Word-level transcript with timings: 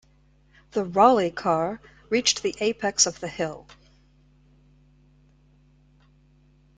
The 0.71 0.83
Raleigh 0.83 1.29
car 1.29 1.79
reached 2.09 2.41
the 2.41 2.55
apex 2.59 3.05
of 3.05 3.19
the 3.19 3.27
hill. 3.27 3.67